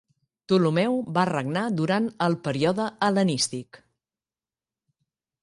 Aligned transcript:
Ptolemeu 0.51 0.95
va 1.17 1.25
regnar 1.29 1.65
durant 1.81 2.07
el 2.29 2.39
període 2.49 2.89
hel·lenístic. 3.09 3.83